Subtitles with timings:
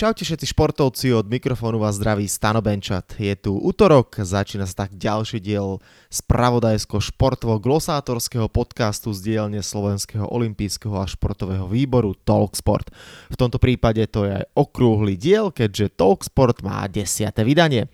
[0.00, 3.20] Čaute všetci športovci, od mikrofónu vás zdraví Stano Benčat.
[3.20, 5.76] Je tu útorok, začína sa tak ďalší diel
[6.08, 12.88] spravodajsko-športovo glosátorského podcastu z dielne Slovenského olympijského a športového výboru Talksport.
[13.28, 17.92] V tomto prípade to je aj okrúhly diel, keďže Talksport má desiate vydanie.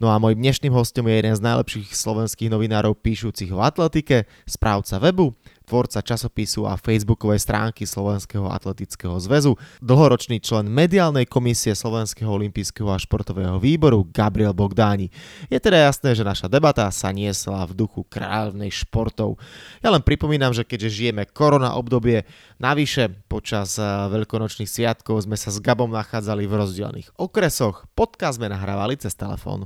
[0.00, 4.96] No a môj dnešným hostom je jeden z najlepších slovenských novinárov píšucich o atletike, správca
[4.96, 12.88] webu, tvorca časopisu a facebookovej stránky Slovenského atletického zväzu, dlhoročný člen mediálnej komisie Slovenského olympijského
[12.92, 15.08] a športového výboru Gabriel Bogdáni.
[15.48, 19.40] Je teda jasné, že naša debata sa niesla v duchu kráľovnej športov.
[19.80, 22.28] Ja len pripomínam, že keďže žijeme korona obdobie,
[22.60, 28.52] navyše počas eh, veľkonočných sviatkov sme sa s Gabom nachádzali v rozdielných okresoch, podcast sme
[28.52, 29.64] nahrávali cez telefón.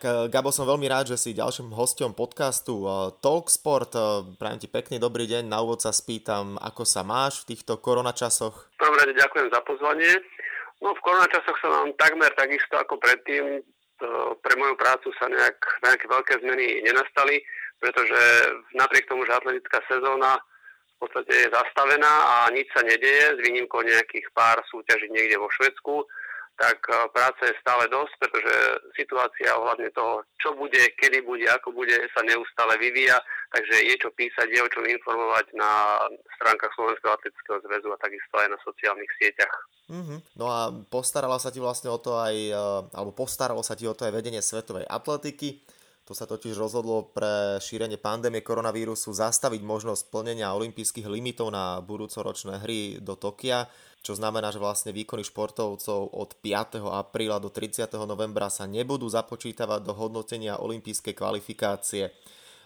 [0.00, 3.92] Gabo, som veľmi rád, že si ďalším hostom podcastu eh, Talksport.
[3.92, 5.44] Eh, prajem ti pekný dobrý deň.
[5.44, 8.72] Na úvod sa spýtam, ako sa máš v týchto koronačasoch?
[8.80, 10.08] V ďakujem za pozvanie.
[10.80, 13.60] No v koronačasoch sa mám takmer takisto ako predtým.
[14.40, 17.44] Pre moju prácu sa nejak, nejaké veľké zmeny nenastali,
[17.76, 18.16] pretože
[18.72, 20.40] napriek tomu, že atletická sezóna
[20.96, 25.52] v podstate je zastavená a nič sa nedeje, s výnimkou nejakých pár súťaží niekde vo
[25.52, 26.08] Švedsku,
[26.60, 28.54] tak e, práce je stále dosť, pretože
[28.92, 33.16] situácia ohľadne toho, čo bude, kedy bude, ako bude, sa neustále vyvíja,
[33.48, 36.04] takže je čo písať, je o čom informovať na
[36.36, 39.54] stránkach Slovenského atletického zväzu a takisto aj na sociálnych sieťach.
[39.88, 40.18] Mm-hmm.
[40.36, 40.60] No a
[40.92, 44.12] postarala sa ti vlastne o to aj, e, alebo postaralo sa ti o to aj
[44.12, 45.64] vedenie svetovej atletiky.
[46.04, 52.58] To sa totiž rozhodlo pre šírenie pandémie koronavírusu zastaviť možnosť plnenia olympijských limitov na budúcoročné
[52.66, 53.70] hry do Tokia
[54.00, 56.80] čo znamená, že vlastne výkony športovcov od 5.
[56.88, 57.84] apríla do 30.
[58.08, 62.08] novembra sa nebudú započítavať do hodnotenia olympijskej kvalifikácie.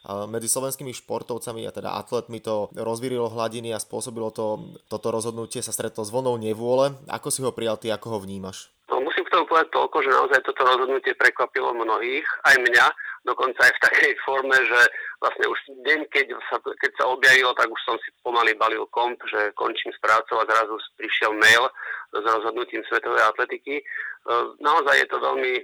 [0.05, 5.73] Medzi slovenskými športovcami a teda atletmi to rozvírilo hladiny a spôsobilo to, toto rozhodnutie sa
[5.73, 6.93] stretlo s vlnou nevôle.
[7.09, 8.69] Ako si ho prijal ty, ako ho vnímaš?
[8.93, 12.87] No, musím k tomu povedať toľko, že naozaj toto rozhodnutie prekvapilo mnohých, aj mňa,
[13.25, 14.81] dokonca aj v takej forme, že
[15.19, 19.17] vlastne už deň, keď sa, keď sa objavilo, tak už som si pomaly balil komp,
[19.25, 21.65] že končím s prácou a zrazu prišiel mail
[22.13, 23.81] s rozhodnutím Svetovej atletiky.
[23.81, 23.85] E,
[24.61, 25.55] naozaj je to veľmi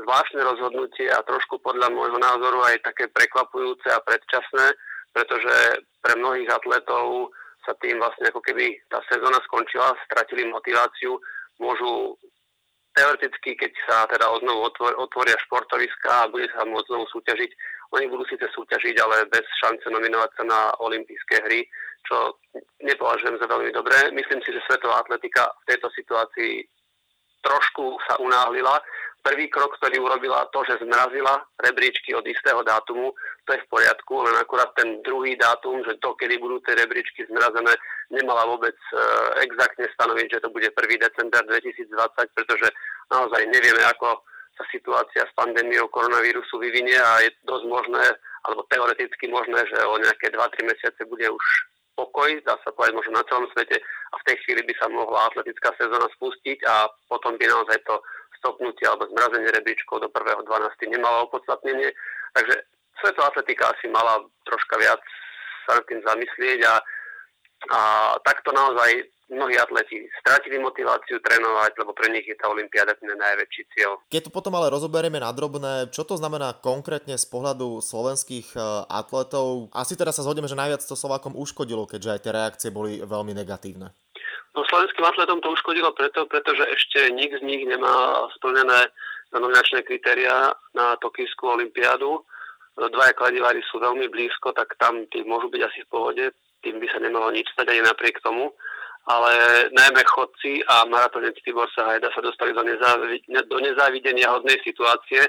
[0.00, 4.74] zvláštne rozhodnutie a trošku podľa môjho názoru aj také prekvapujúce a predčasné,
[5.14, 7.30] pretože pre mnohých atletov
[7.62, 11.16] sa tým vlastne ako keby tá sezóna skončila, stratili motiváciu,
[11.62, 12.18] môžu
[12.94, 17.50] teoreticky, keď sa teda odnovu otvoria športoviska a bude sa môcť znovu súťažiť,
[17.94, 21.62] oni budú síce súťažiť, ale bez šance nominovať sa na olympijské hry,
[22.06, 22.38] čo
[22.82, 24.10] nepovažujem za veľmi dobré.
[24.10, 26.66] Myslím si, že svetová atletika v tejto situácii
[27.44, 28.80] trošku sa unáhlila.
[29.24, 33.08] Prvý krok, ktorý urobila, to, že zmrazila rebríčky od istého dátumu,
[33.48, 37.24] to je v poriadku, len akurát ten druhý dátum, že to, kedy budú tie rebríčky
[37.32, 37.72] zmrazené,
[38.12, 38.96] nemala vôbec e,
[39.48, 40.76] exaktne stanoviť, že to bude 1.
[40.76, 42.68] december 2020, pretože
[43.08, 44.20] naozaj nevieme, ako
[44.60, 48.04] sa situácia s pandémiou koronavírusu vyvinie a je dosť možné,
[48.44, 51.44] alebo teoreticky možné, že o nejaké 2-3 mesiace bude už
[51.96, 55.30] pokoj, dá sa povedať možno na celom svete a v tej chvíli by sa mohla
[55.30, 57.94] atletická sezóna spustiť a potom by naozaj to
[58.44, 60.44] stopnutie alebo zmrazenie rebríčkov do 1.12.
[60.92, 61.88] nemalo opodstatnenie.
[62.36, 62.54] Takže
[63.00, 65.00] svetová atletika asi mala troška viac
[65.64, 66.74] sa nad tým zamyslieť a,
[67.72, 67.80] a
[68.20, 73.62] takto naozaj mnohí atleti stratili motiváciu trénovať, lebo pre nich je tá olimpiáda ten najväčší
[73.72, 73.96] cieľ.
[74.12, 78.60] Keď to potom ale rozoberieme na drobné, čo to znamená konkrétne z pohľadu slovenských e,
[78.92, 79.72] atletov?
[79.72, 83.32] Asi teda sa zhodneme, že najviac to Slovákom uškodilo, keďže aj tie reakcie boli veľmi
[83.32, 83.96] negatívne.
[84.54, 88.86] No slovenským atletom to uškodilo preto, pretože ešte nik z nich nemá splnené
[89.34, 92.22] nominačné kritéria na Tokijskú olimpiádu.
[92.78, 96.24] Dvaja kladivári sú veľmi blízko, tak tam tí môžu byť asi v pohode,
[96.62, 98.54] tým by sa nemalo nič stať ani napriek tomu
[99.06, 99.32] ale
[99.72, 105.28] najmä chodci a maratonec Tibor Sahajda sa dostali do, nezávi- do nezávidenia hodnej situácie,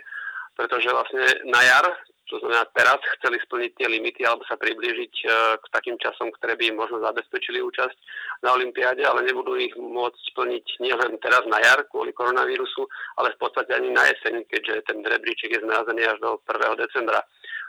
[0.56, 1.86] pretože vlastne na jar,
[2.26, 5.26] to znamená teraz, chceli splniť tie limity alebo sa priblížiť e,
[5.62, 7.98] k takým časom, ktoré by im možno zabezpečili účasť
[8.42, 12.82] na Olympiáde, ale nebudú ich môcť splniť nielen teraz na jar kvôli koronavírusu,
[13.22, 16.82] ale v podstate ani na jeseň, keďže ten rebríček je zmrazený až do 1.
[16.82, 17.22] decembra.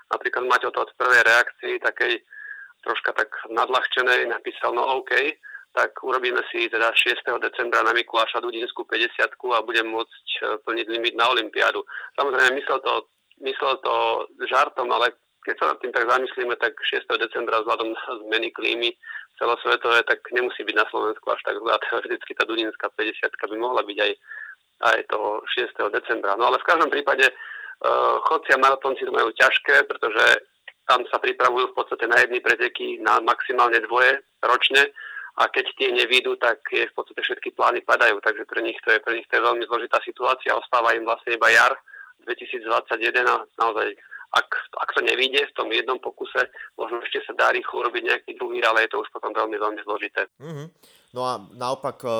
[0.08, 2.12] Napríklad Maťo to od prvej reakcii takej
[2.80, 5.12] troška tak nadľahčenej napísal, no OK,
[5.76, 7.20] tak urobíme si teda 6.
[7.44, 11.84] decembra na Mikuláša Dudinskú 50 a budem môcť e, plniť limit na Olympiádu.
[12.16, 13.04] Samozrejme, myslel to,
[13.42, 13.94] myslel to
[14.48, 15.12] žartom, ale
[15.46, 17.06] keď sa nad tým tak zamyslíme, tak 6.
[17.22, 18.90] decembra vzhľadom na zmeny klímy
[19.38, 21.78] celosvetové, tak nemusí byť na Slovensku až tak zlá.
[21.86, 24.12] Teoreticky tá Dudinská 50 by mohla byť aj,
[24.90, 25.70] aj toho 6.
[25.94, 26.34] decembra.
[26.34, 30.24] No ale v každom prípade uh, chodci a maratónci to majú ťažké, pretože
[30.90, 34.82] tam sa pripravujú v podstate na jedny preteky, na maximálne dvoje ročne
[35.36, 38.94] a keď tie nevídu, tak je v podstate všetky plány padajú, takže pre nich to
[38.94, 41.76] je, pre nich to je veľmi zložitá situácia, ostáva im vlastne iba jar
[42.26, 43.94] 2021 a naozaj
[44.34, 44.48] ak,
[44.82, 48.60] ak to nevíde v tom jednom pokuse, možno ešte sa dá rýchlo urobiť nejaký druhý,
[48.66, 50.26] ale je to už potom veľmi, veľmi zložité.
[50.42, 50.66] Mm-hmm.
[51.14, 52.12] No a naopak, eh,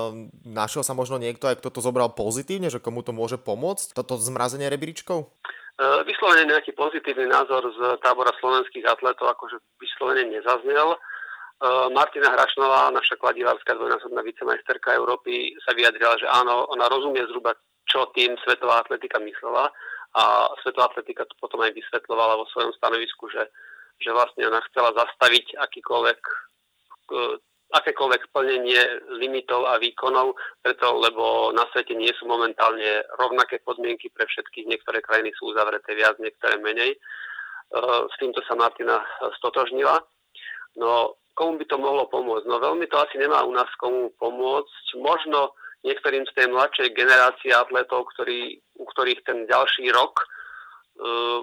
[0.47, 4.17] našiel sa možno niekto, aj kto to zobral pozitívne, že komu to môže pomôcť, toto
[4.17, 5.29] zmrazenie rebríčkov?
[5.77, 10.97] Eh, vyslovene nejaký pozitívny názor z tábora slovenských atletov akože vyslovene nezaznel.
[10.97, 17.53] Eh, Martina Hrašnová, naša kladivárska dvojnásobná vicemajsterka Európy, sa vyjadrila, že áno, ona rozumie zhruba,
[17.85, 19.69] čo tým svetová atletika myslela
[20.17, 23.53] a svetová atletika to potom aj vysvetlovala vo svojom stanovisku, že,
[24.01, 26.21] že vlastne ona chcela zastaviť akýkoľvek
[27.67, 28.79] akékoľvek plnenie
[29.19, 34.71] limitov a výkonov, preto lebo na svete nie sú momentálne rovnaké podmienky pre všetkých.
[34.71, 36.95] Niektoré krajiny sú uzavreté viac, niektoré menej.
[36.95, 36.99] E,
[38.07, 39.03] s týmto sa Martina
[39.43, 39.99] stotožnila.
[40.79, 42.47] No, komu by to mohlo pomôcť?
[42.47, 44.85] No veľmi to asi nemá u nás komu pomôcť.
[45.03, 50.27] Možno niektorým z tej mladšej generácie atletov, ktorý, u ktorých ten ďalší rok e,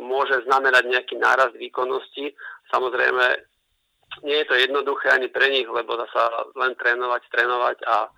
[0.01, 2.33] môže znamenať nejaký nárast výkonnosti.
[2.73, 3.25] Samozrejme,
[4.21, 8.09] nie je to jednoduché ani pre nich, lebo sa len trénovať, trénovať a,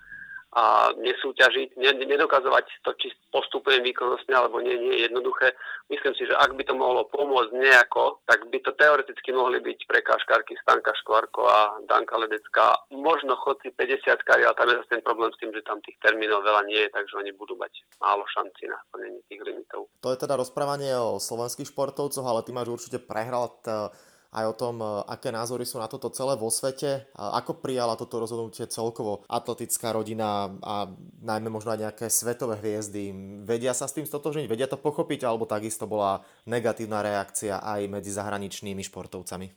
[0.56, 1.76] a nesúťažiť,
[2.08, 5.52] nedokazovať to, či postupujem výkonnostne alebo nie, nie je jednoduché.
[5.92, 9.84] Myslím si, že ak by to mohlo pomôcť nejako, tak by to teoreticky mohli byť
[9.84, 12.88] prekážkarky Stanka Škvarko a Danka Ledecká.
[12.96, 16.00] Možno chodci 50 kari, ale tam je zase ten problém s tým, že tam tých
[16.00, 19.92] termínov veľa nie je, takže oni budú mať málo šanci na plnenie tých limitov.
[20.08, 23.92] To je teda rozprávanie o slovenských športovcoch, ale ty máš určite prehral t-
[24.36, 27.08] aj o tom, e, aké názory sú na toto celé vo svete.
[27.16, 30.92] Ako prijala toto rozhodnutie celkovo atletická rodina a
[31.24, 33.16] najmä možno aj nejaké svetové hviezdy?
[33.48, 34.52] Vedia sa s tým stotožniť?
[34.52, 35.24] Vedia to pochopiť?
[35.24, 39.48] Alebo takisto bola negatívna reakcia aj medzi zahraničnými športovcami?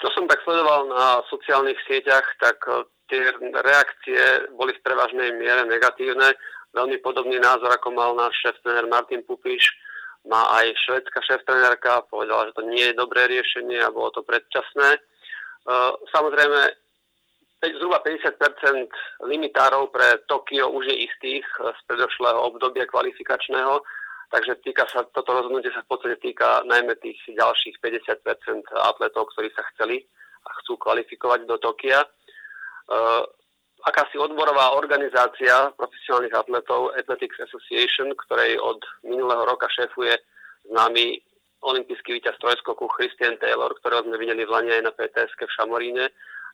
[0.00, 3.22] Čo som tak sledoval na sociálnych sieťach, tak e, tie
[3.60, 6.32] reakcie boli v prevažnej miere negatívne.
[6.74, 8.58] Veľmi podobný názor, ako mal náš šéf
[8.90, 9.62] Martin Pupiš,
[10.24, 14.96] má aj švedská šéf-trenérka, povedala, že to nie je dobré riešenie a bolo to predčasné.
[14.96, 15.00] E,
[16.12, 16.60] samozrejme,
[17.72, 18.36] zhruba 50%
[19.24, 23.80] limitárov pre Tokio už je istých z predošlého obdobia kvalifikačného,
[24.28, 29.48] takže týka sa, toto rozhodnutie sa v podstate týka najmä tých ďalších 50% atletov, ktorí
[29.56, 30.04] sa chceli
[30.44, 32.04] a chcú kvalifikovať do Tokia.
[33.84, 40.16] E, akási odborová organizácia profesionálnych atletov Athletics Association, ktorej od minulého roka šéfuje
[40.72, 41.20] známy
[41.64, 46.04] olimpijský víťaz trojskoku Christian Taylor, ktorého sme videli v Lani aj na PTSK v Šamoríne,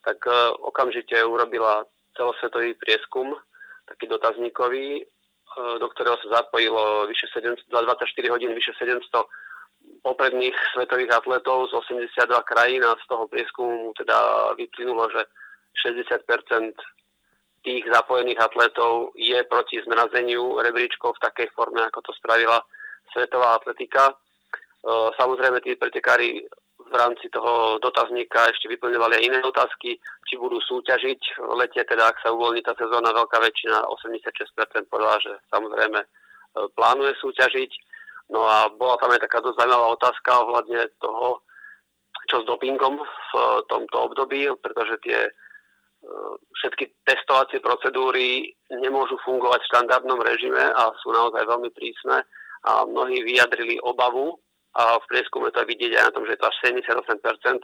[0.07, 1.83] tak uh, okamžite urobila
[2.15, 3.35] celosvetový prieskum,
[3.91, 9.03] taký dotazníkový, uh, do ktorého sa zapojilo vyše 700, 24 hodín vyše 700
[10.07, 15.27] popredných svetových atletov z 82 krajín a z toho prieskumu teda vyplynulo, že
[15.75, 16.23] 60
[17.61, 22.61] tých zapojených atletov je proti zmrazeniu rebríčkov v takej forme, ako to spravila
[23.13, 24.11] svetová atletika.
[24.11, 24.15] E,
[25.21, 26.49] samozrejme, tí pretekári
[26.81, 32.11] v rámci toho dotazníka ešte vyplňovali aj iné otázky, či budú súťažiť v lete, teda
[32.11, 36.09] ak sa uvoľní tá sezóna, veľká väčšina, 86% povedala, že samozrejme e,
[36.73, 37.71] plánuje súťažiť.
[38.31, 41.43] No a bola tam aj taká dosť zaujímavá otázka ohľadne toho,
[42.31, 43.33] čo s dopingom v
[43.67, 45.19] tomto období, pretože tie
[46.57, 52.25] všetky testovacie procedúry nemôžu fungovať v štandardnom režime a sú naozaj veľmi prísne
[52.65, 54.37] a mnohí vyjadrili obavu
[54.77, 57.61] a v prieskume to vidieť aj na tom, že je to až 78%,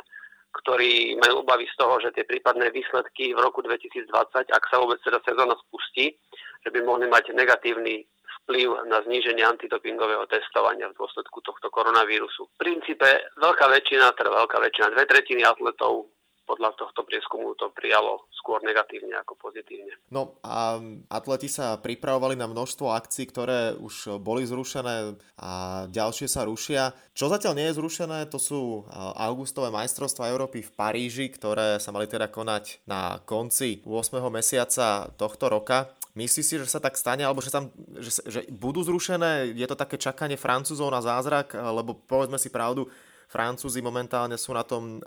[0.62, 4.08] ktorí majú obavy z toho, že tie prípadné výsledky v roku 2020,
[4.48, 6.16] ak sa vôbec teda sezóna spustí,
[6.64, 8.08] že by mohli mať negatívny
[8.46, 12.46] vplyv na zníženie antidopingového testovania v dôsledku tohto koronavírusu.
[12.46, 16.15] V princípe veľká väčšina, teda veľká väčšina, dve tretiny atletov
[16.46, 19.90] podľa tohto prieskumu to prijalo skôr negatívne ako pozitívne.
[20.14, 20.78] No a
[21.10, 26.94] atleti sa pripravovali na množstvo akcií, ktoré už boli zrušené a ďalšie sa rušia.
[27.10, 28.86] Čo zatiaľ nie je zrušené, to sú
[29.18, 34.22] augustové majstrovstvá Európy v Paríži, ktoré sa mali teda konať na konci 8.
[34.30, 35.90] mesiaca tohto roka.
[36.16, 37.68] Myslíš si, že sa tak stane, alebo že, tam,
[38.00, 39.52] že, že budú zrušené?
[39.52, 41.52] Je to také čakanie Francúzov na zázrak?
[41.52, 42.88] Lebo povedzme si pravdu,
[43.26, 45.02] Francúzi momentálne sú na tom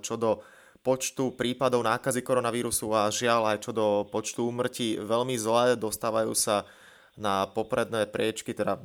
[0.00, 0.40] čo do
[0.84, 6.68] počtu prípadov nákazy koronavírusu a žiaľ aj čo do počtu úmrtí veľmi zle, dostávajú sa
[7.16, 8.76] na popredné priečky, teda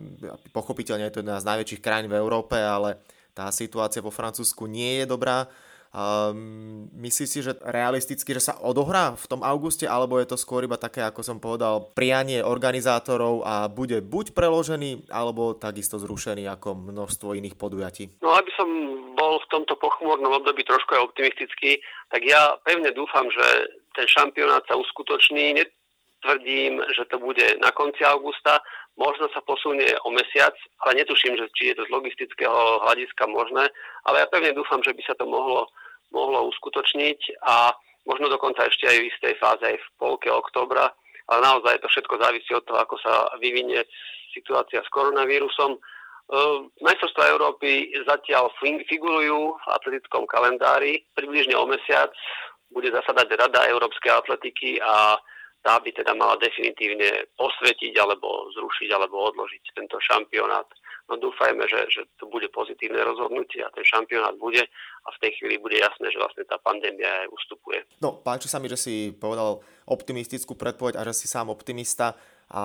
[0.55, 3.03] pochopiteľne je to jedna z najväčších krajín v Európe, ale
[3.35, 5.49] tá situácia vo Francúzsku nie je dobrá.
[5.89, 10.61] Um, myslíš si, že realisticky, že sa odohrá v tom auguste, alebo je to skôr
[10.61, 16.77] iba také, ako som povedal, prianie organizátorov a bude buď preložený, alebo takisto zrušený ako
[16.77, 18.21] množstvo iných podujatí?
[18.21, 18.69] No aby som
[19.17, 21.81] bol v tomto pochmúrnom období trošku aj optimistický,
[22.13, 25.57] tak ja pevne dúfam, že ten šampionát sa uskutoční.
[25.57, 28.61] Netvrdím, že to bude na konci augusta,
[28.99, 30.51] možno sa posunie o mesiac,
[30.83, 33.71] ale netuším, že či je to z logistického hľadiska možné,
[34.03, 35.71] ale ja pevne dúfam, že by sa to mohlo
[36.09, 37.73] mohlo uskutočniť a
[38.09, 40.89] možno dokonca ešte aj v istej fáze aj v polke oktobra,
[41.29, 43.85] ale naozaj to všetko závisí od toho, ako sa vyvinie
[44.33, 45.77] situácia s koronavírusom.
[45.77, 51.05] Ehm, majstrovstvá Európy zatiaľ figurujú v atletickom kalendári.
[51.13, 52.09] Približne o mesiac
[52.69, 55.17] bude zasadať Rada Európskej atletiky a
[55.59, 60.67] tá by teda mala definitívne posvetiť alebo zrušiť alebo odložiť tento šampionát.
[61.09, 65.41] No dúfajme, že, že to bude pozitívne rozhodnutie a ten šampionát bude a v tej
[65.41, 67.81] chvíli bude jasné, že vlastne tá pandémia aj ustupuje.
[67.97, 72.13] No, páči sa mi, že si povedal optimistickú predpoveď a že si sám optimista.
[72.53, 72.61] A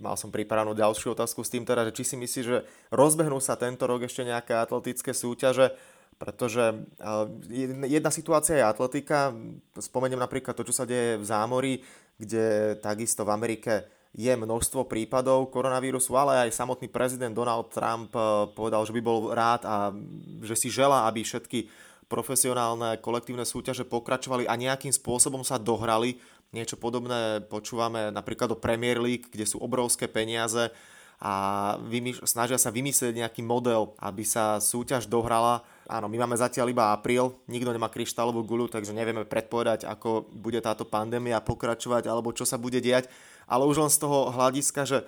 [0.00, 3.56] mal som pripravenú ďalšiu otázku s tým teda, že či si myslíš, že rozbehnú sa
[3.56, 5.72] tento rok ešte nejaké atletické súťaže,
[6.20, 6.86] pretože
[7.88, 9.34] jedna situácia je atletika,
[9.74, 11.74] spomeniem napríklad to, čo sa deje v zámori,
[12.18, 18.12] kde takisto v Amerike je množstvo prípadov koronavírusu, ale aj samotný prezident Donald Trump
[18.52, 19.88] povedal, že by bol rád a
[20.44, 21.66] že si želá, aby všetky
[22.12, 26.20] profesionálne kolektívne súťaže pokračovali a nejakým spôsobom sa dohrali.
[26.52, 30.68] Niečo podobné počúvame napríklad o Premier League, kde sú obrovské peniaze
[31.22, 31.32] a
[31.86, 35.62] vymýš- snažia sa vymyslieť nejaký model, aby sa súťaž dohrala.
[35.86, 40.58] Áno, my máme zatiaľ iba apríl, nikto nemá kryštálovú gulu, takže nevieme predpovedať, ako bude
[40.58, 43.06] táto pandémia pokračovať alebo čo sa bude diať.
[43.46, 44.98] Ale už len z toho hľadiska, že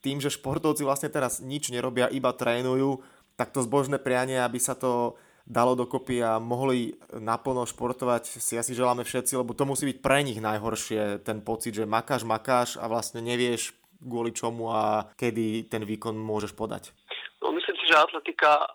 [0.00, 3.04] tým, že športovci vlastne teraz nič nerobia, iba trénujú,
[3.36, 8.72] tak to zbožné prianie, aby sa to dalo dokopy a mohli naplno športovať, si asi
[8.72, 12.84] želáme všetci, lebo to musí byť pre nich najhoršie, ten pocit, že makáš, makáš a
[12.88, 16.94] vlastne nevieš, kvôli čomu a kedy ten výkon môžeš podať?
[17.42, 18.66] No myslím si, že atletika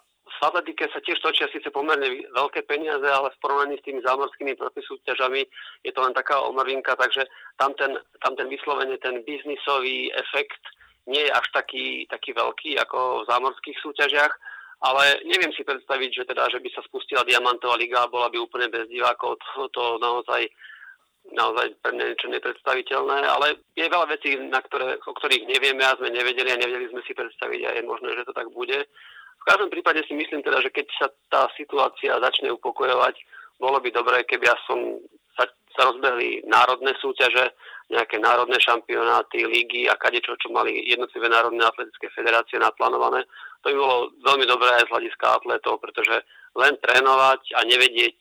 [0.43, 4.59] v atletike sa tiež točia síce pomerne veľké peniaze, ale v porovnaní s tými zámorskými
[4.59, 5.47] protisúťažami
[5.87, 7.23] je to len taká omrvinka, takže
[7.55, 10.59] tam ten, tam ten vyslovene ten biznisový efekt
[11.07, 14.33] nie je až taký, taký veľký ako v zámorských súťažiach,
[14.83, 18.35] ale neviem si predstaviť, že teda, že by sa spustila Diamantová liga a bola by
[18.39, 20.43] úplne bez divákov, to, to naozaj
[21.31, 25.95] naozaj pre mňa niečo nepredstaviteľné, ale je veľa vecí, na ktoré, o ktorých nevieme a
[25.95, 28.83] sme nevedeli a nevedeli sme si predstaviť a je možné, že to tak bude.
[29.39, 33.15] V každom prípade si myslím teda, že keď sa tá situácia začne upokojovať,
[33.59, 34.99] bolo by dobré, keby ja som
[35.35, 37.51] sa, sa rozbehli národné súťaže,
[37.91, 43.27] nejaké národné šampionáty, lígy a kadečo, čo mali jednotlivé národné atletické federácie naplánované.
[43.63, 46.23] To by bolo veľmi dobré aj z hľadiska atletov, pretože
[46.55, 48.17] len trénovať a nevedieť,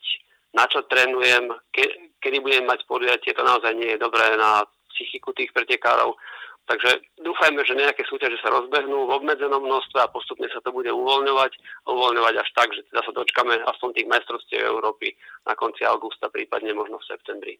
[0.52, 4.62] na čo trénujem, ke, kedy budem mať podujatie, to naozaj nie je dobré na
[4.94, 6.14] psychiku tých pretekárov.
[6.62, 10.86] Takže dúfajme, že nejaké súťaže sa rozbehnú v obmedzenom množstve a postupne sa to bude
[10.86, 11.58] uvoľňovať.
[11.90, 15.10] Uvoľňovať až tak, že teda sa dočkame aspoň tých majstrovstiev Európy
[15.42, 17.54] na konci augusta, prípadne možno v septembri.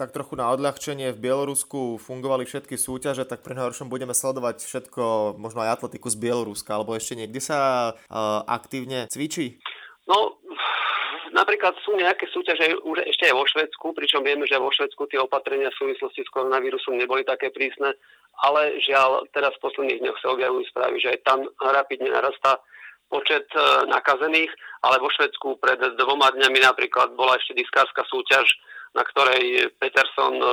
[0.00, 5.34] Tak trochu na odľahčenie v Bielorusku fungovali všetky súťaže, tak pre najhoršom budeme sledovať všetko,
[5.36, 9.58] možno aj atletiku z Bieloruska, alebo ešte niekde sa uh, aktívne cvičí?
[10.08, 10.38] No,
[11.38, 15.22] Napríklad sú nejaké súťaže už ešte aj vo Švedsku, pričom vieme, že vo Švedsku tie
[15.22, 17.94] opatrenia v súvislosti s koronavírusom neboli také prísne,
[18.42, 22.58] ale žiaľ, teraz v posledných dňoch sa objavujú správy, že aj tam rapidne narastá
[23.06, 24.50] počet e, nakazených,
[24.82, 28.46] ale vo Švedsku pred dvoma dňami napríklad bola ešte diskárska súťaž,
[28.98, 30.46] na ktorej Peterson e,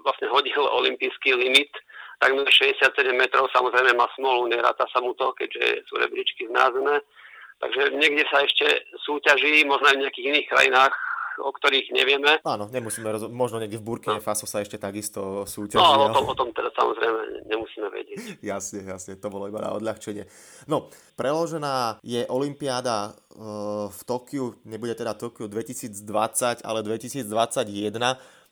[0.00, 1.76] vlastne hodil olimpijský limit,
[2.24, 7.04] takmer 67 metrov, samozrejme má smolu, neráta sa mu to, keďže sú rebríčky zmrazené
[7.56, 10.92] Takže niekde sa ešte súťaží, možno aj v nejakých iných krajinách,
[11.40, 12.40] o ktorých nevieme.
[12.44, 14.24] Áno, nemusíme rozho- možno niekde v Burkine no.
[14.24, 15.80] Faso sa ešte takisto súťaží.
[15.80, 18.16] No, o tom, o tom teda samozrejme nemusíme vedieť.
[18.56, 20.24] jasne, jasne, to bolo iba na odľahčenie.
[20.68, 27.28] No, preložená je Olympiáda uh, v Tokiu, nebude teda Tokiu 2020, ale 2021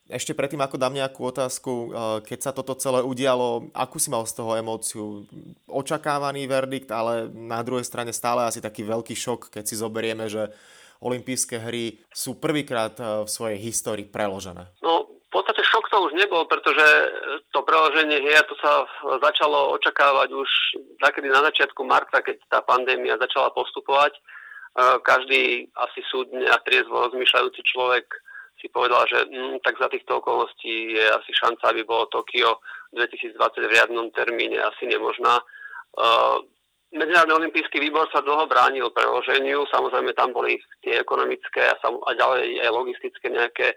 [0.05, 1.89] ešte predtým, ako dám nejakú otázku, eh,
[2.29, 5.25] keď sa toto celé udialo, akú si mal z toho emóciu?
[5.65, 10.53] Očakávaný verdikt, ale na druhej strane stále asi taký veľký šok, keď si zoberieme, že
[11.01, 14.69] olympijské hry sú prvýkrát eh, v svojej histórii preložené.
[14.85, 16.85] No, v podstate šok to už nebol, pretože
[17.51, 18.85] to preloženie hier to sa
[19.25, 20.49] začalo očakávať už
[21.01, 24.21] takedy na začiatku marca, keď tá pandémia začala postupovať.
[24.75, 28.05] Eh, každý asi súdne a triezvo rozmýšľajúci človek
[28.65, 32.65] si povedal, že mm, tak za týchto okolností je asi šanca, aby bolo Tokio
[32.97, 35.37] 2020 v riadnom termíne asi nemožná.
[35.95, 36.41] Uh,
[36.95, 42.15] Medzinárodný olimpijský výbor sa dlho bránil preloženiu, samozrejme tam boli tie ekonomické a, sam, a
[42.15, 43.77] ďalej aj logistické nejaké e,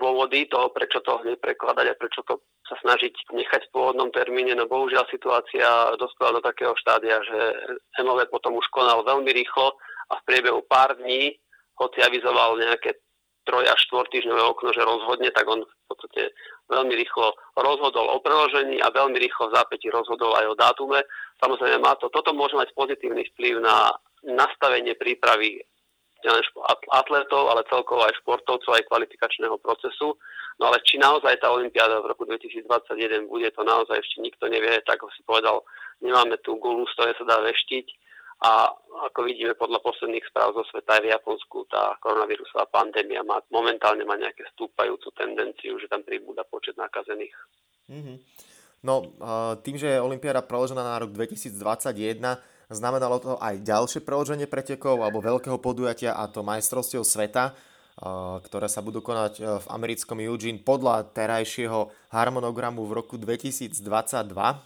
[0.00, 4.64] dôvody toho, prečo to neprekladať a prečo to sa snažiť nechať v pôvodnom termíne, no
[4.64, 7.38] bohužiaľ situácia dospela do takého štádia, že
[8.00, 9.76] MOV potom už konal veľmi rýchlo
[10.08, 11.36] a v priebehu pár dní,
[11.76, 12.96] hoci avizoval nejaké
[13.44, 16.32] troj až štvor týždňové okno, že rozhodne, tak on v podstate
[16.68, 21.00] veľmi rýchlo rozhodol o preložení a veľmi rýchlo v zápäti rozhodol aj o dátume.
[21.38, 23.92] Samozrejme má to, toto môže mať pozitívny vplyv na
[24.24, 25.60] nastavenie prípravy
[26.24, 26.40] nielen
[26.96, 30.16] atletov, ale celkovo aj športovcov, aj kvalifikačného procesu.
[30.56, 34.80] No ale či naozaj tá Olympiáda v roku 2021 bude, to naozaj ešte nikto nevie.
[34.88, 35.60] Tak ako si povedal,
[36.00, 37.86] nemáme tú gulu, z toho sa dá veštiť
[38.44, 38.68] a
[39.08, 44.04] ako vidíme podľa posledných správ zo sveta aj v Japonsku, tá koronavírusová pandémia má, momentálne
[44.04, 47.32] má nejaké stúpajúcu tendenciu, že tam pribúda počet nakazených.
[47.88, 48.16] Mm-hmm.
[48.84, 49.08] No,
[49.64, 51.56] tým, že je Olympiáda preložená na rok 2021,
[52.68, 57.56] znamenalo to aj ďalšie preloženie pretekov alebo veľkého podujatia a to majstrovstiev sveta,
[58.44, 63.78] ktoré sa budú konať e, v americkom Eugene podľa terajšieho harmonogramu v roku 2022,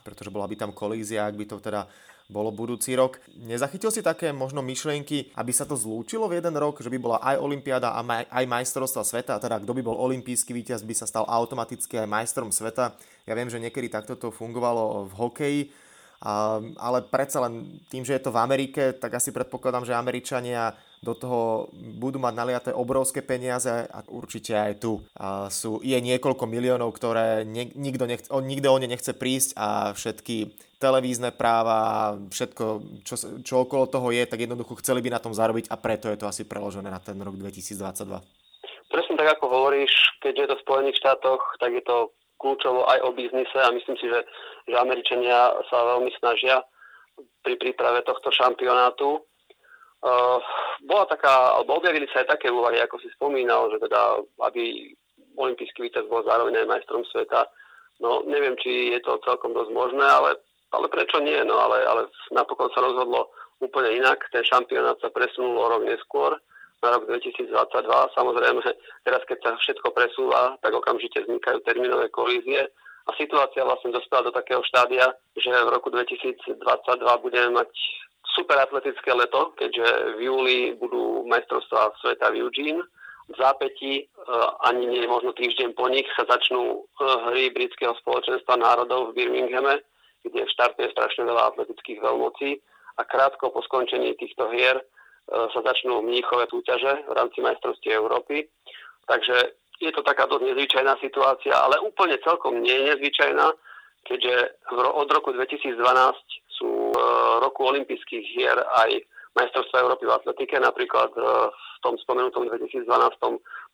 [0.01, 1.85] pretože bola by tam kolízia, ak by to teda
[2.29, 3.25] bolo budúci rok.
[3.41, 7.19] Nezachytil si také možno myšlienky, aby sa to zlúčilo v jeden rok, že by bola
[7.25, 11.09] aj Olympiáda a maj, aj majstrovstva sveta, teda kto by bol olimpijský víťaz, by sa
[11.09, 12.93] stal automaticky aj majstrom sveta.
[13.25, 15.63] Ja viem, že niekedy takto to fungovalo v hokeji,
[16.21, 20.77] a, ale predsa len tým, že je to v Amerike, tak asi predpokladám, že Američania
[20.99, 26.45] do toho budú mať naliaté obrovské peniaze a určite aj tu a sú, je niekoľko
[26.51, 32.65] miliónov, ktoré ne, nikto, nechce, nikto o ne nechce prísť a všetky televízne práva, všetko,
[33.03, 36.19] čo, čo okolo toho je, tak jednoducho chceli by na tom zarobiť a preto je
[36.19, 38.07] to asi preložené na ten rok 2022.
[38.89, 39.93] Presne tak, ako hovoríš,
[40.23, 43.99] keď je to v Spojených štátoch, tak je to kľúčovo aj o biznise a myslím
[43.99, 44.23] si, že,
[44.71, 46.63] že Američania sa veľmi snažia
[47.43, 49.19] pri príprave tohto šampionátu.
[49.99, 50.39] Uh,
[50.87, 54.95] bola taká, alebo objavili sa aj také úvahy, ako si spomínal, že teda, aby
[55.35, 57.51] olimpijský víťaz bol zároveň aj majstrom sveta.
[57.99, 60.39] No, neviem, či je to celkom dosť možné, ale,
[60.73, 61.39] ale prečo nie?
[61.45, 64.23] No, ale, ale napokon sa rozhodlo úplne inak.
[64.31, 66.37] Ten šampionát sa presunul o rok neskôr
[66.83, 67.51] na rok 2022.
[68.15, 68.61] Samozrejme,
[69.03, 72.71] teraz keď sa všetko presúva, tak okamžite vznikajú termínové kolízie
[73.09, 76.61] a situácia vlastne dospela do takého štádia, že v roku 2022
[77.25, 77.71] budeme mať
[78.37, 82.85] super atletické leto, keďže v júli budú majstrovstvá sveta v Eugene.
[83.29, 84.05] V zápäti, e,
[84.65, 89.85] ani nie možno týždeň po nich, sa začnú e, hry britského spoločenstva národov v Birminghame,
[90.25, 92.59] kde štartuje strašne veľa atletických veľmocí
[92.99, 94.83] a krátko po skončení týchto hier
[95.29, 98.49] E, sa začnú mníchové súťaže v rámci majstrovstiev Európy.
[99.05, 99.37] Takže
[99.77, 103.47] je to taká dosť nezvyčajná situácia, ale úplne celkom nie je nezvyčajná,
[104.09, 104.35] keďže
[104.73, 105.77] od roku 2012
[106.49, 107.05] sú v e,
[107.45, 109.05] roku olympijských hier aj
[109.37, 110.57] majstrovstva Európy v atletike.
[110.57, 111.21] Napríklad e,
[111.53, 112.89] v tom spomenutom 2012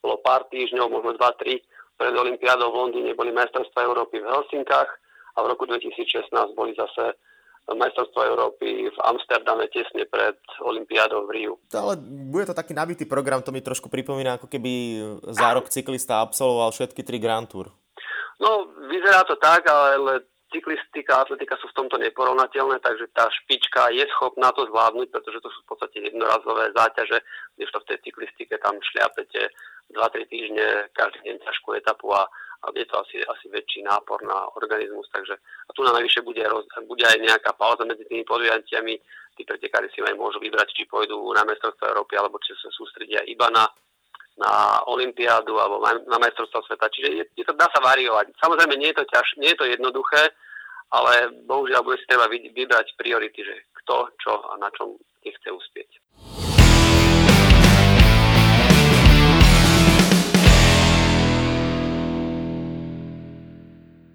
[0.02, 1.54] bolo pár týždňov, možno 2-3
[1.94, 4.90] pred Olympiádou v Londýne boli majstrovstva Európy v Helsinkách
[5.34, 7.18] a v roku 2016 boli zase
[7.64, 11.54] majstrovstvo Európy v Amsterdame tesne pred Olympiádou v Riu.
[11.72, 11.96] Ale
[12.28, 14.72] bude to taký nabitý program, to mi trošku pripomína, ako keby
[15.32, 17.72] za rok cyklista absolvoval všetky tri Grand Tour.
[18.36, 23.90] No, vyzerá to tak, ale cyklistika a atletika sú v tomto neporovnateľné, takže tá špička
[23.90, 27.18] je schopná to zvládnuť, pretože to sú v podstate jednorazové záťaže,
[27.58, 29.50] kdežto v tej cyklistike tam šliapete
[29.90, 32.28] 2-3 týždne, každý deň ťažkú etapu a
[32.72, 36.40] je to asi, asi väčší nápor na organizmus, takže a tu na najvyššie bude,
[36.88, 38.94] bude aj nejaká pauza medzi tými podujatiami,
[39.36, 43.20] tí pretekári si aj môžu vybrať, či pôjdu na mestrovstvo Európy, alebo či sa sústredia
[43.26, 43.66] iba na,
[44.38, 46.86] na Olympiádu alebo na mestrovstvo sveta.
[46.88, 48.34] Čiže je, je to, dá sa variovať.
[48.38, 50.30] Samozrejme, nie je to, ťaž, nie je to jednoduché,
[50.94, 55.90] ale bohužiaľ bude si treba vybrať priority, že kto, čo a na čom chce uspieť.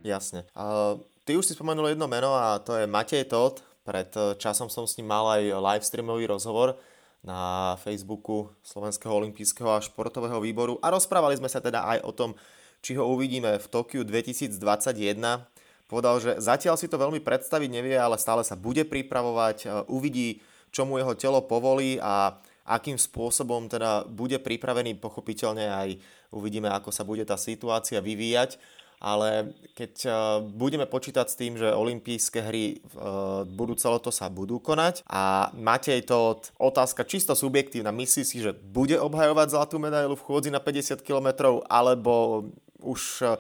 [0.10, 0.50] Jasne.
[0.58, 3.62] Uh, ty už si spomenul jedno meno a to je Matej Todd.
[3.86, 6.78] Pred eh, časom som s ním mal aj live streamový rozhovor
[7.26, 12.32] na Facebooku Slovenského olympijského a športového výboru a rozprávali sme sa teda aj o tom,
[12.80, 14.62] či ho uvidíme v Tokiu 2021.
[15.90, 20.42] Povedal, že zatiaľ si to veľmi predstaviť nevie, ale stále sa bude pripravovať, eh, uvidí,
[20.70, 22.38] čo mu jeho telo povolí a
[22.70, 25.90] akým spôsobom teda bude pripravený, pochopiteľne aj
[26.30, 28.62] uvidíme, ako sa bude tá situácia vyvíjať
[29.00, 34.60] ale keď eh, budeme počítať s tým, že olympijské hry uh, budúce leto sa budú
[34.60, 40.26] konať a Matej to otázka čisto subjektívna, myslí si, že bude obhajovať zlatú medailu v
[40.28, 42.46] chôdzi na 50 km alebo
[42.84, 43.40] už uh,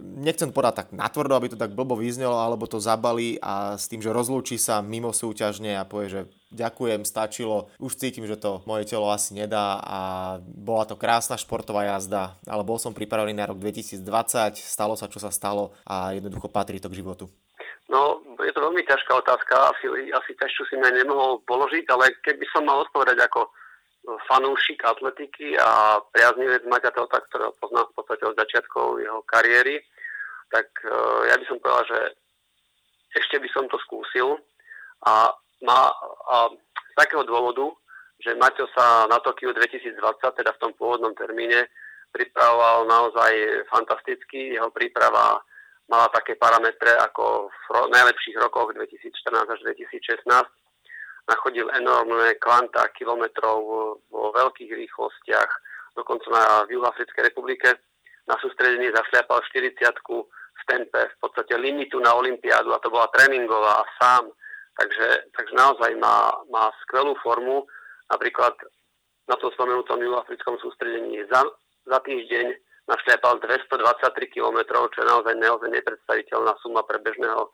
[0.00, 4.00] nechcem podať tak natvrdo, aby to tak blbo vyznelo, alebo to zabali a s tým,
[4.00, 8.88] že rozlúči sa mimo súťažne a povie, že ďakujem, stačilo, už cítim, že to moje
[8.88, 9.98] telo asi nedá a
[10.42, 14.02] bola to krásna športová jazda, ale bol som pripravený na rok 2020,
[14.58, 17.30] stalo sa, čo sa stalo a jednoducho patrí to k životu.
[17.90, 22.46] No, je to veľmi ťažká otázka, asi, asi ťažšiu si ma nemohol položiť, ale keby
[22.54, 23.50] som mal odpovedať ako
[24.26, 29.82] fanúšik atletiky a priaznivec Maťa Telta, ktorého poznám v podstate od začiatkov jeho kariéry,
[30.50, 32.00] tak uh, ja by som povedal, že
[33.14, 34.38] ešte by som to skúsil
[35.06, 35.34] a,
[35.66, 35.80] má,
[36.30, 37.66] a z takého dôvodu,
[38.20, 39.96] že Maťo sa na Tokiu 2020,
[40.36, 41.66] teda v tom pôvodnom termíne,
[42.12, 44.58] pripravoval naozaj fantasticky.
[44.58, 45.40] Jeho príprava
[45.88, 50.59] mala také parametre ako v najlepších rokoch 2014 až 2016.
[51.30, 53.58] Nachodil enormné kvanta kilometrov
[54.10, 55.50] vo veľkých rýchlostiach,
[55.94, 57.70] dokonca na, Juhoafrickej republike.
[58.26, 59.78] Na sústredení zašliapal 40
[60.60, 64.26] v tempe v podstate limitu na Olympiádu a to bola tréningová a sám.
[64.74, 65.06] Takže,
[65.38, 67.66] takže naozaj má, má skvelú formu.
[68.10, 68.54] Napríklad
[69.30, 71.46] na tom spomenutom juhoafrickom sústredení za,
[71.86, 72.46] za týždeň
[72.90, 74.58] našliapal 223 km,
[74.90, 77.46] čo je naozaj naozaj nepredstaviteľná suma pre bežného,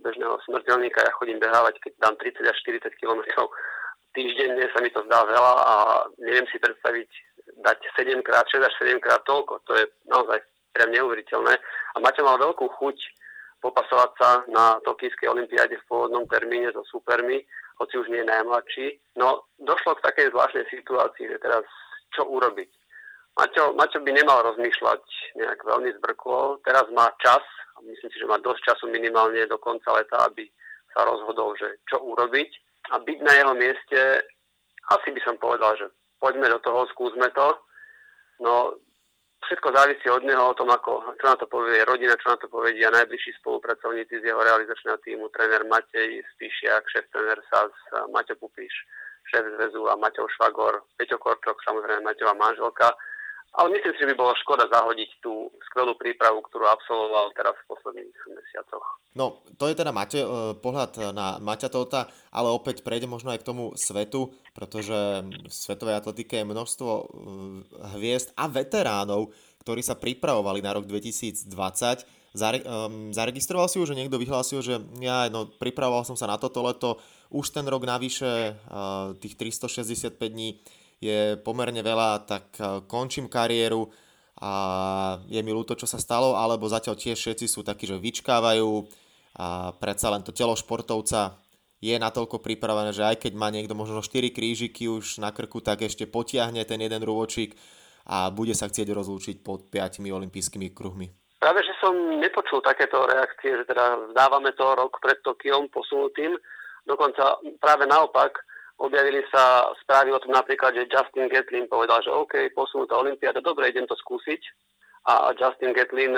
[0.00, 1.04] bežného smrteľníka.
[1.04, 3.20] Ja chodím behávať, keď dám 30 až 40 km
[4.16, 5.74] týždenne, sa mi to zdá veľa a
[6.20, 7.08] neviem si predstaviť
[7.64, 9.60] dať 7 krát, 6 až 7 krát toľko.
[9.68, 10.40] To je naozaj
[10.72, 11.54] priam neuveriteľné.
[11.94, 12.96] A Maťo mal veľkú chuť
[13.60, 17.44] popasovať sa na Tokijskej olimpiáde v pôvodnom termíne so supermi,
[17.78, 18.86] hoci už nie je najmladší.
[19.16, 21.62] No, došlo k takej zvláštnej situácii, že teraz
[22.12, 22.68] čo urobiť
[23.32, 25.02] Maťo, Maťo by nemal rozmýšľať
[25.40, 26.60] nejak veľmi zbrklo.
[26.68, 27.40] Teraz má čas,
[27.86, 30.46] myslím si, že má dosť času minimálne do konca leta, aby
[30.94, 32.50] sa rozhodol, že čo urobiť.
[32.92, 34.00] A byť na jeho mieste,
[34.90, 35.86] asi by som povedal, že
[36.18, 37.48] poďme do toho, skúsme to.
[38.42, 38.74] No,
[39.46, 42.46] všetko závisí od neho, o tom, ako, čo na to povie rodina, čo na to
[42.46, 47.74] povedia najbližší spolupracovníci z jeho realizačného týmu, tréner Matej Spíšiak, šéf tréner SAS,
[48.10, 48.74] Maťo Pupíš,
[49.30, 52.94] šéf zväzu a Maťo Švagor, Peťo Korčok, samozrejme Maťová manželka.
[53.52, 57.68] Ale myslím si, že by bolo škoda zahodiť tú skvelú prípravu, ktorú absolvoval teraz v
[57.68, 58.86] posledných mesiacoch.
[59.12, 63.44] No, to je teda Mate, eh, pohľad na Maťa Tota, ale opäť prejde možno aj
[63.44, 64.96] k tomu svetu, pretože
[65.28, 67.04] v svetovej atletike je množstvo eh,
[68.00, 71.44] hviezd a veteránov, ktorí sa pripravovali na rok 2020.
[72.32, 76.40] Zare, um, zaregistroval si už, že niekto vyhlásil, že ja no, pripravoval som sa na
[76.40, 76.96] toto leto,
[77.28, 80.56] už ten rok navyše, uh, tých 365 dní,
[81.02, 83.90] je pomerne veľa, tak e, končím kariéru
[84.38, 84.52] a
[85.26, 88.86] je mi ľúto, čo sa stalo, alebo zatiaľ tiež všetci sú takí, že vyčkávajú
[89.42, 91.42] a predsa len to telo športovca
[91.82, 95.82] je natoľko pripravené, že aj keď má niekto možno 4 krížiky už na krku, tak
[95.82, 97.58] ešte potiahne ten jeden rúvočík
[98.06, 101.10] a bude sa chcieť rozlúčiť pod 5 olympijskými kruhmi.
[101.42, 101.90] Práve, že som
[102.22, 106.38] nepočul takéto reakcie, že teda vzdávame to rok pred Tokiom posunutým.
[106.86, 108.46] Dokonca práve naopak,
[108.80, 113.68] Objavili sa správy o tom napríklad, že Justin Gatlin povedal, že OK, posunutá Olympiáda, dobre,
[113.68, 114.40] idem to skúsiť.
[115.06, 116.14] A Justin Gatlin,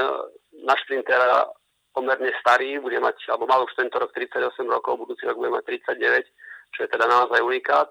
[0.64, 1.48] na šprintera
[1.96, 5.80] pomerne starý, bude mať, alebo mal už tento rok 38 rokov, budúci rok bude mať
[5.96, 7.88] 39, čo je teda naozaj unikát.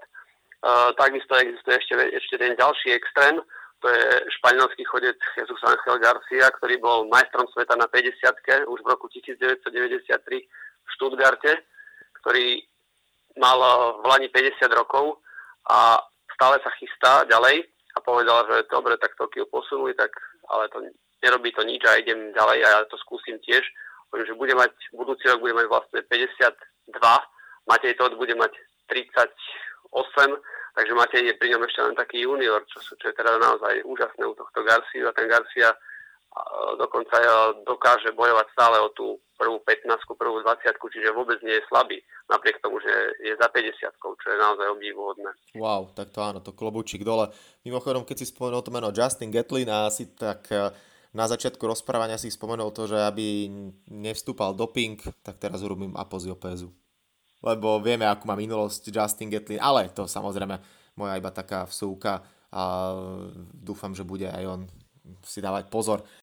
[0.63, 3.35] Uh, takisto existuje ešte, ešte ten ďalší extrém,
[3.83, 8.87] to je španielský chodec Jesus Angel Garcia, ktorý bol majstrom sveta na 50 už v
[8.87, 10.07] roku 1993
[10.39, 11.67] v Stuttgarte,
[12.23, 12.63] ktorý
[13.37, 13.57] mal
[14.01, 15.21] v Lani 50 rokov
[15.69, 15.97] a
[16.33, 20.11] stále sa chystá ďalej a povedal, že dobre, tak Tokio posunuli, tak
[20.49, 20.81] ale to
[21.23, 23.63] nerobí to nič a idem ďalej a ja to skúsim tiež.
[24.11, 26.51] Poviem, že bude mať, budúci rok bude mať vlastne 52,
[27.69, 28.53] Matej Todd bude mať
[28.91, 29.33] 38,
[30.75, 34.23] takže Matej je pri ňom ešte len taký junior, čo, čo je teda naozaj úžasné
[34.27, 35.73] u tohto Garcia ten Garcia
[36.77, 37.17] dokonca
[37.65, 41.99] dokáže bojovať stále o tú prvú 15, prvú 20, čiže vôbec nie je slabý,
[42.31, 45.29] napriek tomu, že je za 50, čo je naozaj obdivuhodné.
[45.59, 47.29] Wow, tak to áno, to klobúčik dole.
[47.67, 50.71] Mimochodom, keď si spomenul to meno Justin Gatlin a asi tak e,
[51.13, 53.51] na začiatku rozprávania si spomenul to, že aby
[53.91, 56.71] nevstúpal doping, tak teraz urobím apoziopézu.
[57.43, 60.55] Lebo vieme, akú má minulosť Justin Gatlin, ale to samozrejme
[60.95, 62.93] moja iba taká vsúka a
[63.51, 64.61] dúfam, že bude aj on
[65.25, 66.22] si dávať pozor.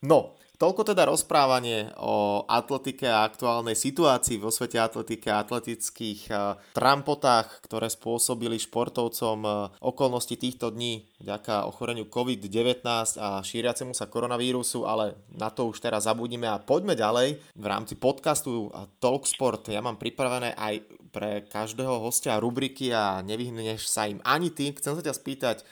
[0.00, 6.36] No, Toľko teda rozprávanie o atletike a aktuálnej situácii vo svete atletiky a atletických eh,
[6.76, 12.84] trampotách, ktoré spôsobili športovcom eh, okolnosti týchto dní vďaka ochoreniu COVID-19
[13.16, 17.40] a šíriacemu sa koronavírusu, ale na to už teraz zabudíme a poďme ďalej.
[17.56, 18.68] V rámci podcastu
[19.00, 24.76] Talksport ja mám pripravené aj pre každého hostia rubriky a nevyhneš sa im ani ty.
[24.76, 25.64] Chcem sa ťa spýtať,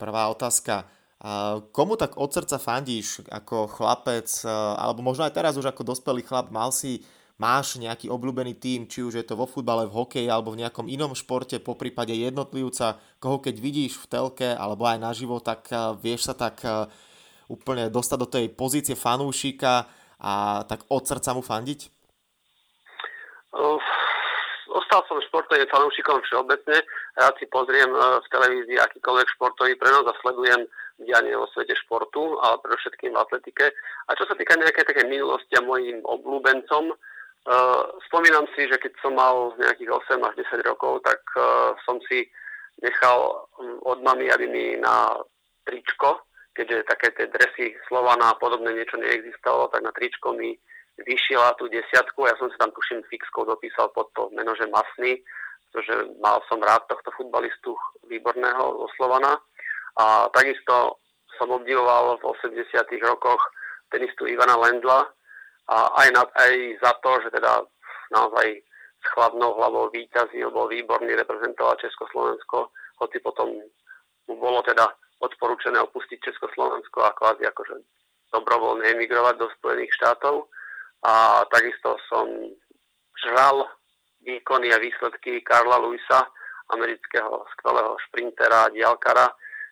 [0.00, 0.88] Prvá otázka.
[1.76, 4.24] Komu tak od srdca fandíš ako chlapec,
[4.80, 7.04] alebo možno aj teraz už ako dospelý chlap, mal si,
[7.36, 10.88] máš nejaký obľúbený tým, či už je to vo futbale, v hokeji alebo v nejakom
[10.88, 15.68] inom športe, po prípade jednotlivca, koho keď vidíš v telke alebo aj naživo, tak
[16.00, 16.60] vieš sa tak
[17.48, 19.88] úplne dostať do tej pozície fanúšika
[20.20, 21.80] a tak od srdca mu fandiť?
[24.70, 26.78] Ostal som športovým fanúšikom všeobecne.
[27.18, 30.62] Rád si pozriem v televízii akýkoľvek športový prenos a sledujem
[31.04, 33.66] dianie vo svete športu, ale predovšetkým v atletike.
[34.08, 38.92] A čo sa týka nejakej také minulosti a mojim obľúbencom, uh, spomínam si, že keď
[39.00, 42.28] som mal nejakých 8 až 10 rokov, tak uh, som si
[42.80, 43.44] nechal
[43.84, 45.12] od mami, aby mi na
[45.68, 46.24] tričko,
[46.56, 50.56] keďže také tie dresy Slovana a podobné niečo neexistovalo, tak na tričko mi
[51.00, 52.28] vyšiela tú desiatku.
[52.28, 55.20] Ja som si tam tuším fixkou dopísal pod to meno, že Masný,
[55.70, 57.76] pretože mal som rád tohto futbalistu
[58.10, 59.38] výborného zo Slovana.
[60.00, 61.04] A takisto
[61.36, 62.56] som obdivoval v 80
[63.04, 63.40] rokoch
[63.92, 65.04] tenistu Ivana Lendla
[65.68, 67.60] a aj, na, aj za to, že teda
[68.08, 68.64] naozaj
[69.00, 73.60] s chladnou hlavou výťazil, bol výborný, reprezentoval Československo, hoci potom
[74.28, 74.88] mu bolo teda
[75.20, 77.76] odporúčané opustiť Československo a kvázi akože
[78.32, 80.48] dobrovoľne emigrovať do Spojených štátov.
[81.04, 82.28] A takisto som
[83.24, 83.64] žral
[84.20, 86.28] výkony a výsledky Karla Luisa,
[86.70, 89.26] amerického skvelého šprintera a dialkara,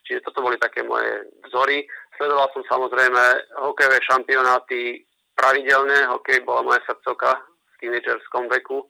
[0.08, 1.84] Čiže toto boli také moje vzory.
[2.16, 3.22] Sledoval som samozrejme
[3.60, 5.04] hokejové šampionáty
[5.36, 6.08] pravidelne.
[6.08, 8.88] Hokej bola moja srdcovka v tínedžerskom veku.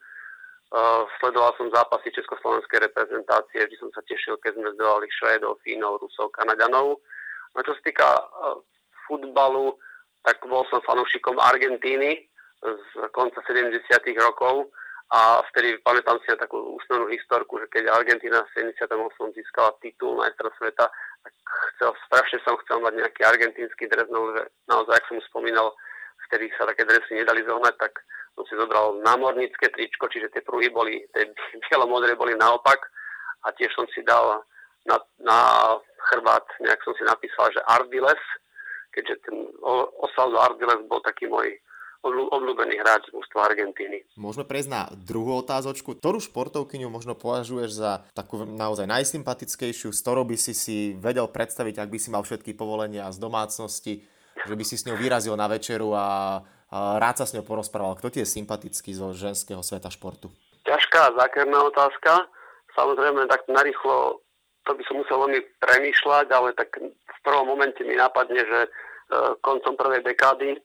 [0.69, 5.97] Uh, sledoval som zápasy československej reprezentácie, vždy som sa tešil, keď sme zdovali Švédov, Fínov,
[5.97, 7.01] Rusov, Kanaďanov.
[7.57, 8.61] No čo sa týka uh,
[9.09, 9.75] futbalu,
[10.23, 12.29] tak bol som fanúšikom Argentíny
[12.61, 13.81] z konca 70.
[14.21, 14.69] rokov
[15.09, 18.93] a vtedy pamätám si na takú úsmevnú historku, že keď Argentina v 78.
[19.33, 20.93] získala titul majstra sveta,
[21.29, 21.37] tak
[21.77, 24.33] chcel, strašne som chcel mať nejaký argentínsky dres, no
[24.67, 25.77] naozaj, ak som spomínal,
[26.29, 27.93] vtedy sa také dresy nedali zohnať, tak
[28.33, 31.29] som si zobral námornícke tričko, čiže tie pruhy boli, tie
[31.69, 32.81] bielomodré boli naopak.
[33.47, 34.43] A tiež som si dal
[34.89, 35.39] na, na
[36.11, 38.19] chrbát, nejak som si napísal, že Ardiles,
[38.91, 39.37] keďže ten
[40.03, 41.55] Osaldo Ardiles bol taký môj
[42.07, 44.07] obľúbený hráč z mústva Argentíny.
[44.15, 45.99] Môžeme prejsť na druhú otázočku.
[45.99, 51.83] Ktorú športovkyňu možno považuješ za takú naozaj najsympatickejšiu, s ktorou by si si vedel predstaviť,
[51.83, 54.07] ak by si mal všetky povolenia z domácnosti,
[54.47, 57.99] že by si s ňou vyrazil na večeru a, a rád sa s ňou porozprával.
[57.99, 60.31] Kto ti je sympatický zo ženského sveta športu?
[60.63, 62.31] Ťažká, zákerná otázka.
[62.79, 64.23] Samozrejme, tak narýchlo
[64.69, 68.71] to by som musel veľmi premýšľať, ale tak v prvom momente mi napadne, že e,
[69.41, 70.61] koncom prvej dekády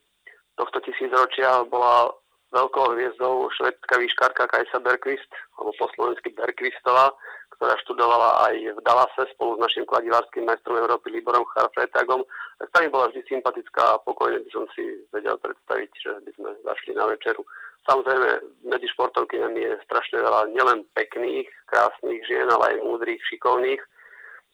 [0.56, 2.13] tohto tisícročia bola
[2.54, 7.10] veľkou hviezdou švedská výškarka Kajsa Bergqvist, alebo po slovensky Bergqvistová,
[7.58, 12.22] ktorá študovala aj v Dallase spolu s našim kladivárským majstrom Európy Liborom Charfretagom.
[12.70, 16.50] Tá mi bola vždy sympatická a pokojne by som si vedel predstaviť, že by sme
[16.62, 17.42] zašli na večeru.
[17.84, 18.30] Samozrejme,
[18.70, 23.82] medzi športovkyňami je strašne veľa nielen pekných, krásnych žien, ale aj múdrych, šikovných.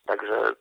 [0.10, 0.58] Takže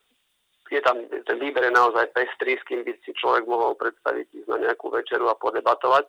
[0.70, 4.59] je tam, ten výber naozaj pestrý, s kým by si človek mohol predstaviť ísť na
[4.68, 6.07] nejakú večeru a podebatovať.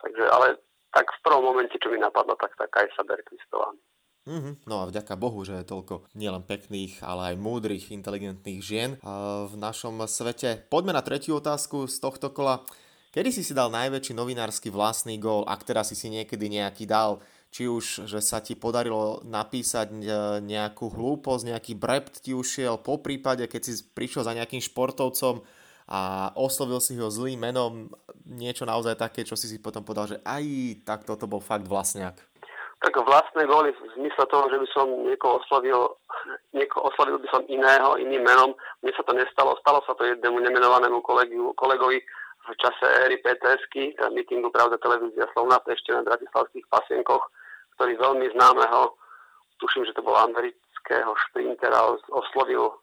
[0.00, 0.58] Takže, ale
[0.90, 3.70] tak v prvom momente, čo mi napadlo, tak tá Kajsa Berkvistová.
[4.28, 4.54] Mm-hmm.
[4.68, 8.90] No a vďaka Bohu, že je toľko nielen pekných, ale aj múdrych, inteligentných žien
[9.48, 10.68] v našom svete.
[10.68, 12.60] Poďme na tretiu otázku z tohto kola.
[13.10, 17.18] Kedy si si dal najväčší novinársky vlastný gól, ak teda si si niekedy nejaký dal?
[17.50, 19.98] Či už, že sa ti podarilo napísať e,
[20.38, 25.42] nejakú hlúposť, nejaký brept ti ušiel, po prípade, keď si prišiel za nejakým športovcom
[25.90, 27.90] a oslovil si ho zlým menom,
[28.22, 30.44] niečo naozaj také, čo si si potom povedal, že aj
[30.86, 32.30] tak toto bol fakt vlastňák.
[32.80, 36.00] Tak vlastné góly v zmysle toho, že by som niekoho oslovil,
[36.56, 38.56] niekoho oslovil by som iného, iným menom.
[38.80, 42.00] Mne sa to nestalo, stalo sa to jednému nemenovanému kolegu, kolegovi
[42.48, 47.28] v čase éry PTSky, meetingu Pravda televízia Slovna ešte na Bratislavských pasienkoch,
[47.80, 48.92] ktorý veľmi známeho,
[49.56, 52.76] tuším, že to bol amerického šprintera, oslovil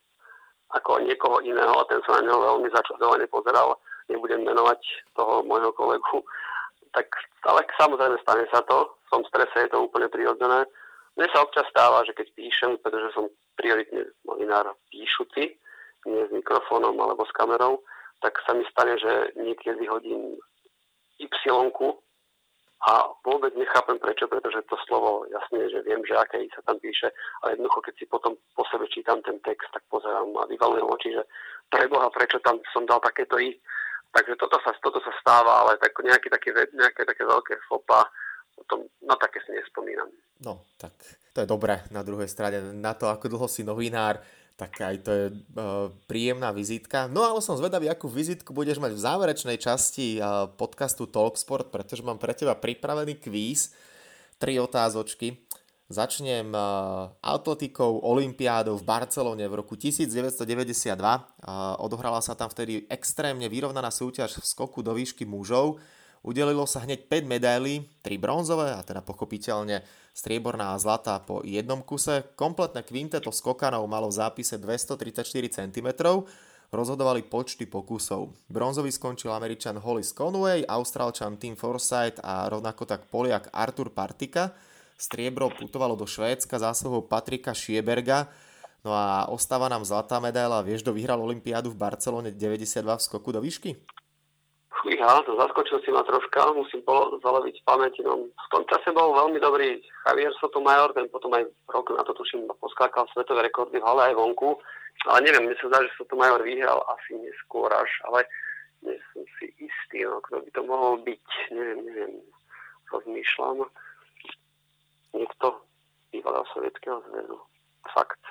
[0.73, 3.77] ako niekoho iného a ten sa na neho veľmi začudovane pozeral.
[4.09, 4.81] Nebudem menovať
[5.13, 6.25] toho môjho kolegu.
[6.97, 7.05] Tak,
[7.45, 8.89] ale samozrejme stane sa to.
[9.13, 10.65] V strese, je to úplne prirodzené.
[11.13, 15.61] Mne sa občas stáva, že keď píšem, pretože som prioritne novinár píšuci,
[16.09, 17.85] nie s mikrofónom alebo s kamerou,
[18.25, 20.41] tak sa mi stane, že niekedy hodím
[21.21, 21.29] y
[22.85, 27.09] a vôbec nechápem prečo, pretože to slovo, jasne, že viem, že aké sa tam píše,
[27.41, 31.09] ale jednoducho, keď si potom po sebe čítam ten text, tak pozerám a vyvalujem oči,
[31.17, 31.23] že
[31.73, 33.57] preboha, prečo tam som dal takéto i.
[34.13, 38.05] Takže toto sa, toto sa stáva, ale tak nejaké také, nejaké také veľké fopa,
[38.69, 40.09] tom, na také si nespomínam.
[40.41, 40.93] No, tak
[41.33, 42.61] to je dobré na druhej strane.
[42.73, 44.21] Na to, ako dlho si novinár,
[44.57, 47.05] Tak aj to je uh, príjemná vizitka.
[47.05, 52.01] No ale som zvedavý, akú vizitku budeš mať v záverečnej časti uh, podcastu Talksport, pretože
[52.01, 53.77] mám pre teba pripravený kvíz.
[54.41, 55.45] Tri otázočky.
[55.93, 60.41] Začnem uh, atletikou Olympiádou v Barcelone v roku 1992.
[60.41, 65.77] Uh, odohrala sa tam vtedy extrémne vyrovnaná súťaž v skoku do výšky mužov.
[66.27, 69.79] Udelilo sa hneď 5 medailí, 3 bronzové a teda pochopiteľne
[70.11, 72.27] strieborná a zlatá po jednom kuse.
[72.35, 75.87] Kompletné kvinteto skokanov malo v zápise 234 cm,
[76.67, 78.35] rozhodovali počty pokusov.
[78.51, 84.51] Bronzový skončil Američan Hollis Conway, Austrálčan Tim Forsyth a rovnako tak Poliak Artur Partika.
[84.99, 88.27] Striebro putovalo do Švédska zásluhou Patrika Schieberga,
[88.85, 90.63] No a ostáva nám zlatá medaila.
[90.63, 93.75] Vieš, kto vyhral Olympiádu v Barcelone 92 v skoku do výšky?
[94.85, 96.85] To zaskočil si ma troška, musím
[97.19, 98.05] zaloviť pamäti.
[98.05, 102.13] No, v tom čase bol veľmi dobrý Javier Sotomayor, ten potom aj rok na to
[102.13, 104.55] tuším poskákal svetové rekordy v hale aj vonku.
[105.09, 108.29] Ale neviem, mne sa zdá, že Sotomayor vyhral asi neskôr až, ale
[108.85, 111.25] nie som si istý, no, kto by to mohol byť.
[111.51, 112.13] Neviem, neviem,
[112.93, 113.67] rozmýšľam.
[115.17, 115.47] Niekto
[116.13, 117.37] bývalého sovietského zväzu.
[117.91, 118.21] Fakt,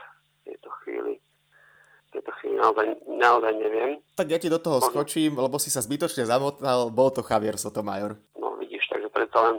[0.47, 1.19] v tejto chvíli
[2.19, 3.91] tejto chvíli naozaj, naozaj neviem.
[4.17, 8.17] Tak ja ti do toho skočím, lebo si sa zbytočne zamotal, bol to Javier Sotomayor.
[8.41, 9.57] No vidíš, takže predsa len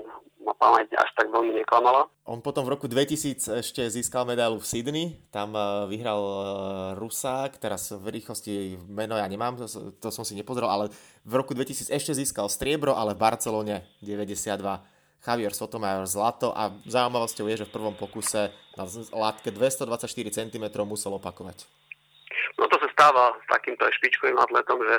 [0.47, 2.07] ma pamäť až tak veľmi neklamala.
[2.23, 6.39] On potom v roku 2000 ešte získal medailu v Sydney, tam eh, vyhral eh,
[6.95, 9.67] Rusák, teraz v rýchlosti meno ja nemám, to,
[9.99, 10.85] to som si nepozeral, ale
[11.27, 14.47] v roku 2000 ešte získal striebro, ale v Barcelone 92
[15.27, 21.11] Javier Sotomayor zlato a zaujímavosťou je, že v prvom pokuse na látke 224 cm musel
[21.17, 21.67] opakovať.
[22.57, 24.97] No to sa stáva s takýmto aj špičkovým atletom, že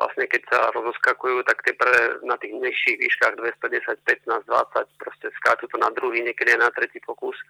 [0.00, 5.26] vlastne keď sa rozoskakujú, tak tie prvé na tých nižších výškach 210, 15, 20, proste
[5.42, 7.36] skáču to na druhý, niekedy aj na tretí pokus.
[7.36, 7.44] E,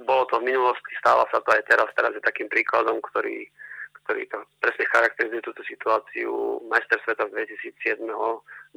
[0.00, 1.92] bolo to v minulosti, stáva sa to aj teraz.
[1.92, 3.44] Teraz je takým príkladom, ktorý,
[4.06, 6.64] ktorý to presne charakterizuje túto situáciu.
[6.72, 8.08] Majster sveta z 2007.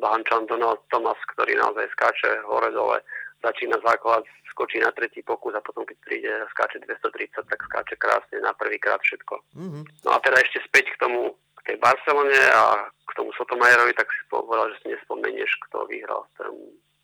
[0.02, 3.00] Bahan Donald Thomas, ktorý naozaj skáče hore-dole,
[3.46, 7.98] začína základ skočí na tretí pokus a potom keď príde a skáče 230, tak skáče
[7.98, 9.42] krásne na prvýkrát všetko.
[9.58, 9.84] Mm-hmm.
[10.06, 14.08] No a teda ešte späť k tomu, k tej Barcelone a k tomu Sotomajerovi, tak
[14.14, 16.54] si povedal, že si nespomenieš, kto vyhral tom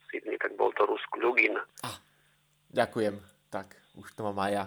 [0.09, 1.57] Sydney, tak bol to Rusk Ľugin.
[1.85, 1.97] Ah,
[2.69, 3.17] ďakujem,
[3.49, 4.63] tak už to mám aj ja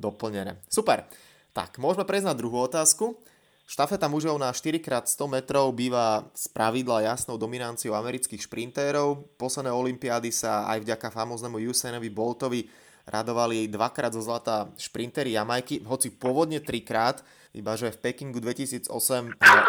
[0.00, 0.60] doplnené.
[0.68, 1.04] Super,
[1.52, 3.16] tak môžeme prejsť na druhú otázku.
[3.62, 9.24] Štafeta mužov na 4x100 metrov býva z pravidla jasnou dominanciou amerických šprintérov.
[9.40, 12.68] Posledné olympiády sa aj vďaka famóznemu Usainovi Boltovi
[13.06, 18.86] radovali dvakrát zo zlata šprintery Jamajky, hoci pôvodne trikrát, iba že v Pekingu 2008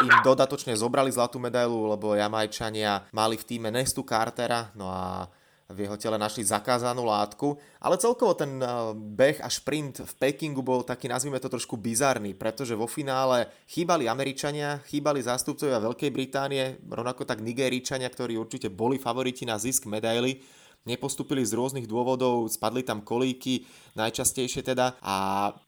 [0.05, 5.25] im dodatočne zobrali zlatú medailu, lebo Jamajčania mali v týme Nestu Cartera, no a
[5.71, 10.59] v jeho tele našli zakázanú látku, ale celkovo ten eh, beh a šprint v Pekingu
[10.59, 16.83] bol taký, nazvime to trošku bizarný, pretože vo finále chýbali Američania, chýbali zástupcovia Veľkej Británie,
[16.83, 22.83] rovnako tak Nigeričania, ktorí určite boli favoriti na zisk medaily, nepostupili z rôznych dôvodov, spadli
[22.83, 23.63] tam kolíky,
[23.95, 25.15] najčastejšie teda, a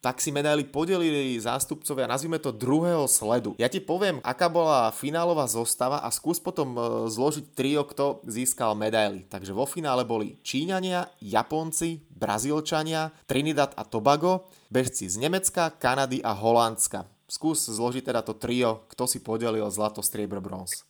[0.04, 3.56] tak si medaily podelili zástupcovia, nazvime to druhého sledu.
[3.56, 8.76] Ja ti poviem, aká bola finálová zostava a skús potom e, zložiť trio, kto získal
[8.76, 9.24] medaily.
[9.32, 16.36] Takže vo finále boli Číňania, Japonci, Brazílčania, Trinidad a Tobago, bežci z Nemecka, Kanady a
[16.36, 17.08] Holandska.
[17.26, 20.86] Skús zložiť teda to trio, kto si podelil zlato, striebro, bronz.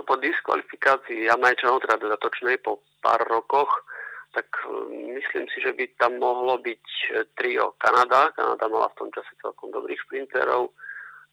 [0.00, 3.68] No po diskvalifikácii Jamajčanov, teda dodatočnej po pár rokoch,
[4.32, 4.72] tak e,
[5.12, 8.32] myslím si, že by tam mohlo byť e, trio Kanada.
[8.32, 10.72] Kanada mala v tom čase celkom dobrých šprinterov.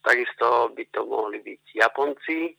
[0.04, 2.54] Takisto by to mohli byť Japonci, e,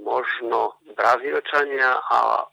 [0.00, 2.48] možno Brazílčania a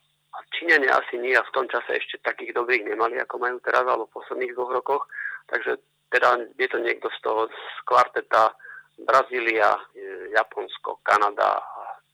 [0.59, 4.11] Číňania asi nie a v tom čase ešte takých dobrých nemali, ako majú teraz, alebo
[4.11, 5.03] v posledných dvoch rokoch.
[5.47, 5.79] Takže
[6.11, 8.51] teda je to niekto z toho z kvarteta
[9.07, 9.71] Brazília,
[10.35, 11.72] Japonsko, Kanada a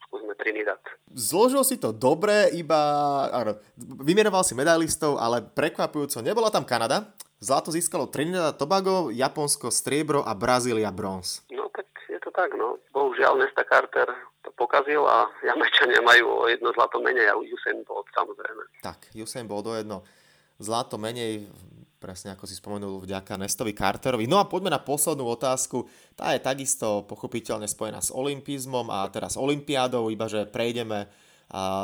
[0.09, 0.81] skúsme Trinidad.
[1.13, 2.81] Zložil si to dobre, iba...
[3.29, 7.13] Áno, vymenoval si medailistov, ale prekvapujúco nebola tam Kanada.
[7.37, 11.45] Zlato získalo Trinidad a Tobago, Japonsko striebro a Brazília bronz.
[11.53, 12.81] No tak je to tak, no.
[12.91, 14.09] Bohužiaľ Nesta Carter
[14.43, 18.83] to pokazil a Jamečania majú o jedno zlato menej a Usain Bolt samozrejme.
[18.83, 20.03] Tak, Usain Bolt o jedno
[20.59, 21.47] zlato menej
[21.99, 24.23] presne ako si spomenul, vďaka Nestovi Carterovi.
[24.25, 25.85] No a poďme na poslednú otázku.
[26.15, 31.11] Tá je takisto pochopiteľne spojená s olympizmom a teraz olympiádou, iba že prejdeme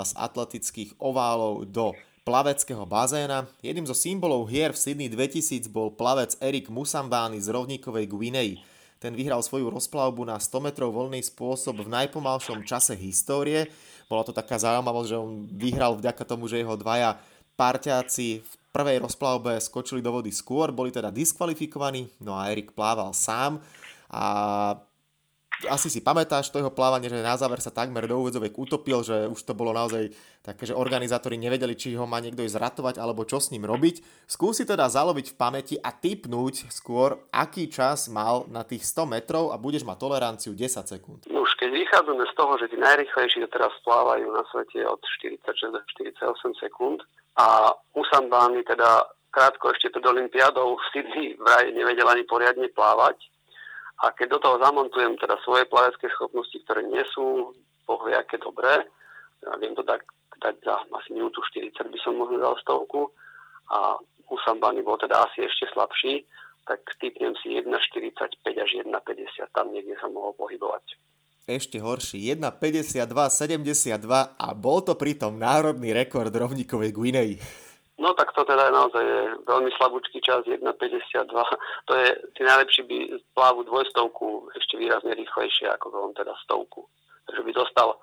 [0.01, 1.91] z atletických oválov do
[2.23, 3.45] plaveckého bazéna.
[3.61, 8.57] Jedným zo symbolov hier v Sydney 2000 bol plavec Erik Musambány z rovníkovej Guinei.
[8.97, 13.69] Ten vyhral svoju rozplavbu na 100 metrov voľný spôsob v najpomalšom čase histórie.
[14.09, 17.19] Bola to taká zaujímavosť, že on vyhral vďaka tomu, že jeho dvaja
[17.59, 23.15] parťáci v prvej rozplavbe skočili do vody skôr, boli teda diskvalifikovaní, no a Erik plával
[23.15, 23.63] sám
[24.11, 24.26] a
[25.63, 29.31] asi si pamätáš to jeho plávanie, že na záver sa takmer do úvedzoviek utopil, že
[29.31, 30.11] už to bolo naozaj
[30.43, 34.27] také, že organizátori nevedeli, či ho má niekto ísť ratovať alebo čo s ním robiť.
[34.27, 39.55] Skúsi teda zaloviť v pamäti a typnúť skôr, aký čas mal na tých 100 metrov
[39.55, 41.25] a budeš mať toleranciu 10 sekúnd.
[41.31, 45.71] No už keď vychádzame z toho, že tí najrychlejší teraz plávajú na svete od 46
[45.71, 45.81] do
[46.13, 46.99] 48 sekúnd
[47.39, 53.19] a Usambány teda krátko ešte pred Olympiádou v Sydney vraj nevedel ani poriadne plávať,
[54.03, 57.55] a keď do toho zamontujem teda svoje plavecké schopnosti, ktoré nie sú
[57.87, 58.83] bohvie aké dobré,
[59.45, 60.03] ja viem to tak
[60.41, 63.07] dať za asi minútu 40 by som mohol dal stovku
[63.71, 66.25] a u Sambany bol teda asi ešte slabší,
[66.65, 68.89] tak typnem si 1,45 až 1,50,
[69.53, 70.97] tam niekde sa mohol pohybovať.
[71.45, 74.01] Ešte horší, 1,52, 72
[74.33, 77.37] a bol to pritom národný rekord rovníkovej Guinei.
[77.95, 81.31] No tak to teda naozaj je veľmi slabúčky čas, 1,52.
[81.87, 82.97] To je, tí najlepší by
[83.31, 86.83] plávu dvojstovku ešte výrazne rýchlejšie ako on teda stovku.
[87.23, 87.95] Takže by dostal,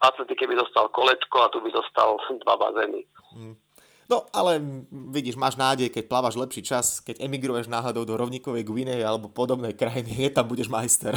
[0.00, 3.04] atletike by dostal kolečko a tu by dostal dva bazény.
[3.36, 3.54] Hmm.
[4.08, 4.60] No, ale
[4.90, 9.76] vidíš, máš nádej, keď plávaš lepší čas, keď emigruješ náhodou do rovníkovej Guinei alebo podobnej
[9.76, 11.12] krajiny, je tam budeš majster.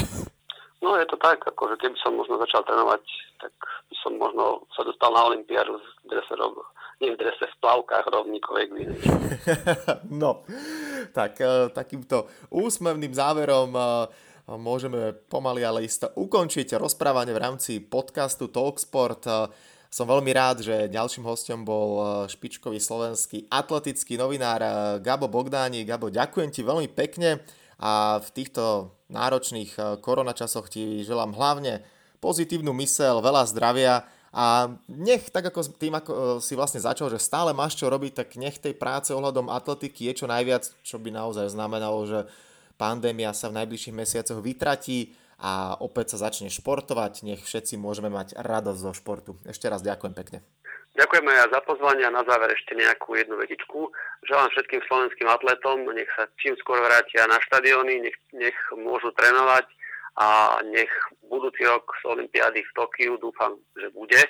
[0.84, 3.02] No je to tak, akože keby som možno začal trénovať,
[3.42, 3.52] tak
[3.90, 6.56] by som možno sa dostal na Olympiádu z dreserov
[7.04, 8.96] nie v drese, v plavkách rovníkovej gliny.
[10.24, 10.48] no,
[11.12, 13.82] tak e, takýmto úsmevným záverom e,
[14.56, 19.24] môžeme pomaly ale isto ukončiť rozprávanie v rámci podcastu Talksport.
[19.28, 19.32] E,
[19.92, 24.60] som veľmi rád, že ďalším hostom bol špičkový slovenský atletický novinár
[25.00, 25.88] Gabo Bogdáni.
[25.88, 27.40] Gabo, ďakujem ti veľmi pekne
[27.80, 31.80] a v týchto náročných koronačasoch ti želám hlavne
[32.20, 34.04] pozitívnu mysel, veľa zdravia
[34.36, 38.20] a nech, tak ako tým, ako e, si vlastne začal, že stále máš čo robiť,
[38.20, 42.28] tak nech tej práce ohľadom atletiky je čo najviac, čo by naozaj znamenalo, že
[42.76, 47.24] pandémia sa v najbližších mesiacoch vytratí a opäť sa začne športovať.
[47.24, 49.32] Nech všetci môžeme mať radosť zo športu.
[49.48, 50.44] Ešte raz ďakujem pekne.
[51.00, 53.88] Ďakujeme aj za pozvanie a na záver ešte nejakú jednu vedičku.
[54.28, 59.68] Želám všetkým slovenským atletom, nech sa čím skôr vrátia na štadióny, nech, nech môžu trénovať
[60.16, 60.92] a nech
[61.28, 64.22] budúci rok z Olympiády v Tokiu, dúfam, že bude,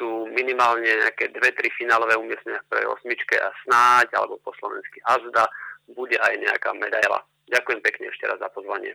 [0.00, 5.00] sú minimálne nejaké dve, tri finálové umiestnenia v prvej osmičke a snáď, alebo po slovensky
[5.04, 5.44] azda,
[5.92, 7.20] bude aj nejaká medaila.
[7.52, 8.92] Ďakujem pekne ešte raz za pozvanie.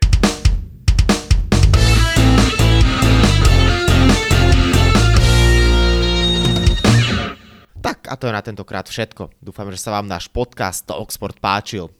[7.80, 9.30] Tak a to je na tentokrát všetko.
[9.40, 11.99] Dúfam, že sa vám náš podcast Talksport páčil.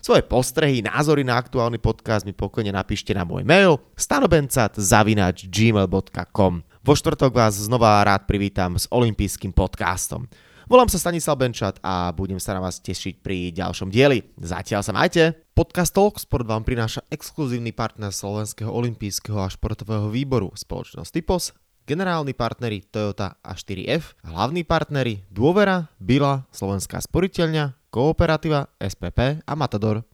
[0.00, 7.32] Svoje postrehy, názory na aktuálny podcast mi pokojne napíšte na môj mail stanobencat.gmail.com Vo štvrtok
[7.36, 10.24] vás znova rád privítam s olympijským podcastom.
[10.72, 14.24] Volám sa Stanislav Benčat a budem sa na vás tešiť pri ďalšom dieli.
[14.40, 15.36] Zatiaľ sa majte.
[15.52, 21.52] Podcast Talksport vám prináša exkluzívny partner Slovenského olympijského a športového výboru spoločnosť Typos,
[21.84, 30.04] generálni partneri Toyota a 4F, hlavní partneri Dôvera, Bila, Slovenská sporiteľňa, Kooperativa, SPP a Matador.